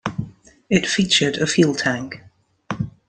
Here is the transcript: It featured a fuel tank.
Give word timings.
It 0.67 0.87
featured 0.87 1.37
a 1.37 1.45
fuel 1.45 1.75
tank. 1.75 2.23